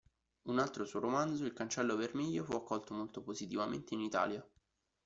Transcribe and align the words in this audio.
Un 0.49 0.57
altro 0.57 0.83
suo 0.83 0.99
romanzo, 0.99 1.45
"Il 1.45 1.53
cancello 1.53 1.95
vermiglio", 1.95 2.43
fu 2.43 2.53
accolto 2.53 2.95
molto 2.95 3.21
positivamente 3.21 3.93
in 3.93 3.99
Italia. 3.99 4.43